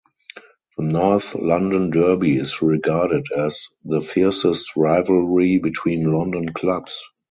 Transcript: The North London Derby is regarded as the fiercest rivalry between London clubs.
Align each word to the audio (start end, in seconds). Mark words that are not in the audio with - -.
The 0.79 0.83
North 0.85 1.35
London 1.35 1.91
Derby 1.91 2.35
is 2.37 2.63
regarded 2.63 3.27
as 3.37 3.69
the 3.85 4.01
fiercest 4.01 4.75
rivalry 4.75 5.59
between 5.59 6.11
London 6.11 6.51
clubs. 6.53 7.03